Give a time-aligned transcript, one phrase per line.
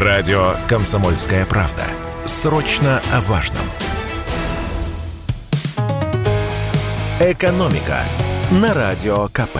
[0.00, 1.84] Радио «Комсомольская правда».
[2.24, 3.64] Срочно о важном.
[7.18, 8.04] «Экономика»
[8.52, 9.58] на Радио КП.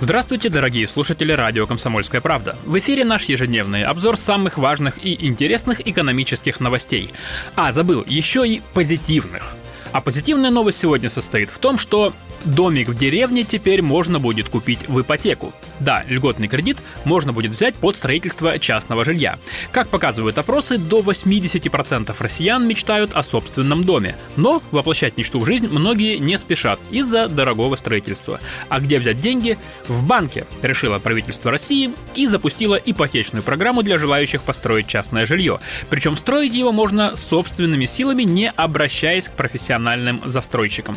[0.00, 2.56] Здравствуйте, дорогие слушатели радио «Комсомольская правда».
[2.64, 7.12] В эфире наш ежедневный обзор самых важных и интересных экономических новостей.
[7.56, 9.54] А, забыл, еще и позитивных.
[9.94, 12.12] А позитивная новость сегодня состоит в том, что
[12.44, 15.54] домик в деревне теперь можно будет купить в ипотеку.
[15.78, 19.38] Да, льготный кредит можно будет взять под строительство частного жилья.
[19.70, 24.16] Как показывают опросы, до 80% россиян мечтают о собственном доме.
[24.34, 28.40] Но воплощать мечту в жизнь многие не спешат из-за дорогого строительства.
[28.68, 29.58] А где взять деньги?
[29.86, 35.60] В банке, решило правительство России и запустило ипотечную программу для желающих построить частное жилье.
[35.88, 39.34] Причем строить его можно собственными силами, не обращаясь к
[39.84, 40.96] профессиональным застройщикам.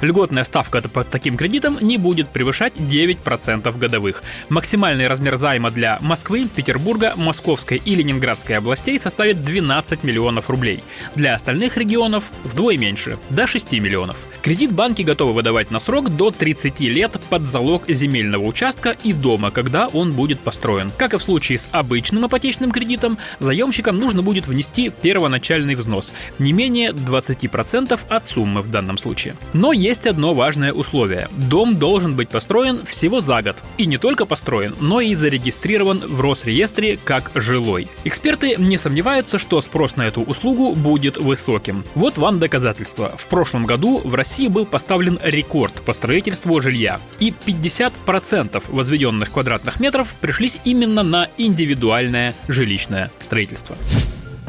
[0.00, 4.22] Льготная ставка под таким кредитом не будет превышать 9% годовых.
[4.48, 10.82] Максимальный размер займа для Москвы, Петербурга, Московской и Ленинградской областей составит 12 миллионов рублей.
[11.14, 14.16] Для остальных регионов вдвое меньше, до 6 миллионов.
[14.42, 19.50] Кредит банки готовы выдавать на срок до 30 лет под залог земельного участка и дома,
[19.50, 20.90] когда он будет построен.
[20.96, 26.52] Как и в случае с обычным ипотечным кредитом, заемщикам нужно будет внести первоначальный взнос, не
[26.52, 29.36] менее 20% от суммы в данном случае.
[29.52, 31.28] Но есть одно важное условие.
[31.32, 33.56] Дом должен быть построен всего за год.
[33.78, 37.88] И не только построен, но и зарегистрирован в Росреестре как жилой.
[38.04, 41.84] Эксперты не сомневаются, что спрос на эту услугу будет высоким.
[41.94, 43.12] Вот вам доказательство.
[43.16, 47.00] В прошлом году в России был поставлен рекорд по строительству жилья.
[47.20, 53.76] И 50% возведенных квадратных метров пришлись именно на индивидуальное жилищное строительство.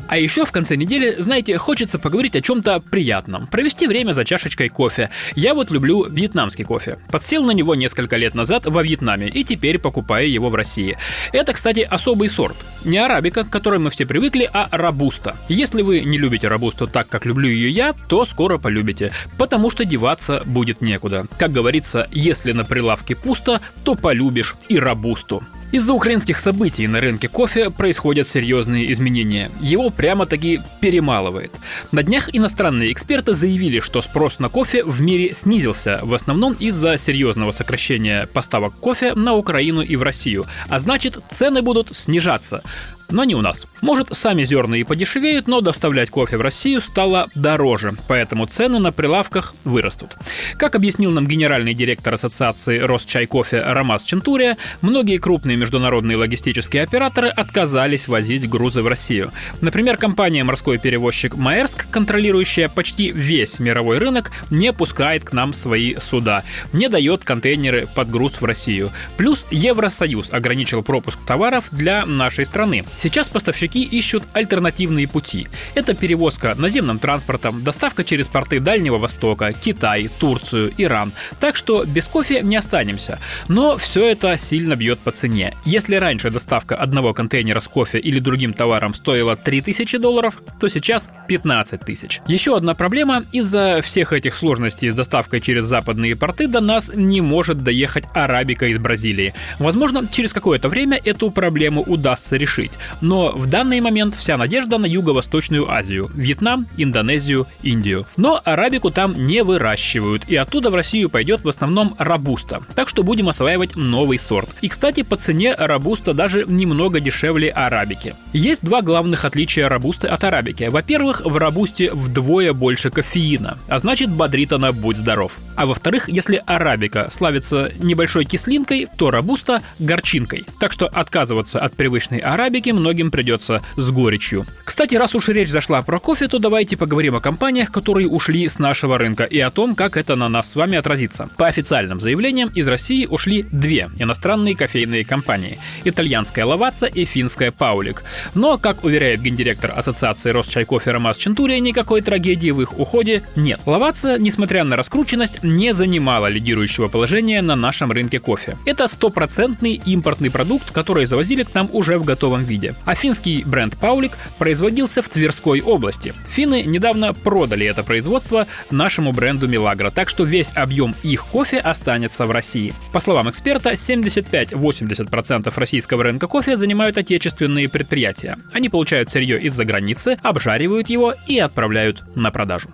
[0.07, 3.47] А еще в конце недели, знаете, хочется поговорить о чем-то приятном.
[3.47, 5.09] Провести время за чашечкой кофе.
[5.35, 6.97] Я вот люблю вьетнамский кофе.
[7.09, 10.97] Подсел на него несколько лет назад во Вьетнаме и теперь покупаю его в России.
[11.33, 12.55] Это, кстати, особый сорт.
[12.83, 15.35] Не арабика, к которой мы все привыкли, а рабуста.
[15.49, 19.11] Если вы не любите рабусту так, как люблю ее я, то скоро полюбите.
[19.37, 21.25] Потому что деваться будет некуда.
[21.39, 25.43] Как говорится, если на прилавке пусто, то полюбишь и рабусту.
[25.75, 29.51] Из-за украинских событий на рынке кофе происходят серьезные изменения.
[29.59, 31.51] Его прямо-таки перемалывает.
[31.91, 36.97] На днях иностранные эксперты заявили, что спрос на кофе в мире снизился, в основном из-за
[36.97, 40.45] серьезного сокращения поставок кофе на Украину и в Россию.
[40.69, 42.63] А значит, цены будут снижаться
[43.09, 43.67] но не у нас.
[43.81, 48.91] Может, сами зерна и подешевеют, но доставлять кофе в Россию стало дороже, поэтому цены на
[48.91, 50.11] прилавках вырастут.
[50.57, 57.29] Как объяснил нам генеральный директор ассоциации Росчай кофе Ромас Чентурия, многие крупные международные логистические операторы
[57.29, 59.31] отказались возить грузы в Россию.
[59.61, 65.95] Например, компания «Морской перевозчик Маэрск», контролирующая почти весь мировой рынок, не пускает к нам свои
[65.97, 66.43] суда,
[66.73, 68.91] не дает контейнеры под груз в Россию.
[69.17, 72.83] Плюс Евросоюз ограничил пропуск товаров для нашей страны.
[72.97, 75.47] Сейчас поставщики ищут альтернативные пути.
[75.73, 81.13] Это перевозка наземным транспортом, доставка через порты Дальнего Востока, Китай, Турцию, Иран.
[81.39, 83.19] Так что без кофе не останемся.
[83.47, 85.53] Но все это сильно бьет по цене.
[85.65, 91.09] Если раньше доставка одного контейнера с кофе или другим товаром стоила 3000 долларов, то сейчас
[91.27, 92.21] 15 тысяч.
[92.27, 93.23] Еще одна проблема.
[93.31, 98.67] Из-за всех этих сложностей с доставкой через западные порты до нас не может доехать арабика
[98.67, 99.33] из Бразилии.
[99.59, 102.71] Возможно, через какое-то время эту проблему удастся решить.
[103.01, 108.05] Но в данный момент вся надежда на Юго-Восточную Азию, Вьетнам, Индонезию, Индию.
[108.17, 112.61] Но арабику там не выращивают, и оттуда в Россию пойдет в основном рабуста.
[112.75, 114.49] Так что будем осваивать новый сорт.
[114.61, 118.15] И, кстати, по цене рабуста даже немного дешевле арабики.
[118.33, 120.65] Есть два главных отличия рабусты от арабики.
[120.65, 125.37] Во-первых, в рабусте вдвое больше кофеина, а значит бодрит она будь здоров.
[125.55, 130.45] А во-вторых, если арабика славится небольшой кислинкой, то рабуста горчинкой.
[130.59, 134.45] Так что отказываться от привычной арабики многим придется с горечью.
[134.63, 138.59] Кстати, раз уж речь зашла про кофе, то давайте поговорим о компаниях, которые ушли с
[138.59, 141.29] нашего рынка и о том, как это на нас с вами отразится.
[141.37, 148.03] По официальным заявлениям, из России ушли две иностранные кофейные компании– итальянская Лаваца и финская Паулик.
[148.33, 153.59] Но, как уверяет гендиректор Ассоциации Росчайкофе Ромас Чентурия, никакой трагедии в их уходе нет.
[153.65, 158.57] Лаваца, несмотря на раскрученность, не занимала лидирующего положения на нашем рынке кофе.
[158.65, 162.75] Это стопроцентный импортный продукт, который завозили к нам уже в готовом виде виде.
[162.85, 166.13] А финский бренд Паулик производился в Тверской области.
[166.29, 172.25] Финны недавно продали это производство нашему бренду Милагро, так что весь объем их кофе останется
[172.25, 172.73] в России.
[172.91, 178.37] По словам эксперта, 75-80% российского рынка кофе занимают отечественные предприятия.
[178.53, 182.69] Они получают сырье из-за границы, обжаривают его и отправляют на продажу.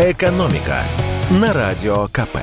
[0.00, 0.82] Экономика
[1.30, 2.38] на радио КП.